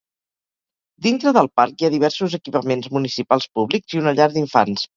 [1.07, 4.87] Dintre del parc hi ha diversos equipaments municipals públics i una llar d'infants.